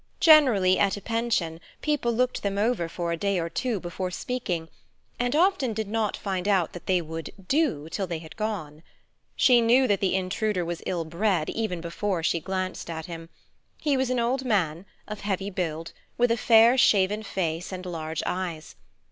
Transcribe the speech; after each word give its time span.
Generally 0.19 0.79
at 0.79 0.97
a 0.97 1.01
pension 1.01 1.59
people 1.83 2.11
looked 2.11 2.41
them 2.41 2.57
over 2.57 2.89
for 2.89 3.11
a 3.11 3.17
day 3.17 3.37
or 3.37 3.49
two 3.49 3.79
before 3.79 4.09
speaking, 4.09 4.67
and 5.19 5.35
often 5.35 5.73
did 5.73 5.87
not 5.87 6.17
find 6.17 6.47
out 6.47 6.73
that 6.73 6.87
they 6.87 7.03
would 7.03 7.29
"do" 7.47 7.87
till 7.87 8.07
they 8.07 8.17
had 8.17 8.35
gone. 8.35 8.81
She 9.35 9.61
knew 9.61 9.87
that 9.87 9.99
the 9.99 10.15
intruder 10.15 10.65
was 10.65 10.81
ill 10.87 11.05
bred, 11.05 11.51
even 11.51 11.81
before 11.81 12.23
she 12.23 12.39
glanced 12.39 12.89
at 12.89 13.05
him. 13.05 13.29
He 13.77 13.95
was 13.95 14.09
an 14.09 14.19
old 14.19 14.43
man, 14.43 14.87
of 15.07 15.21
heavy 15.21 15.51
build, 15.51 15.93
with 16.17 16.31
a 16.31 16.35
fair, 16.35 16.79
shaven 16.79 17.21
face 17.21 17.71
and 17.71 17.85
large 17.85 18.23
eyes. 18.25 18.75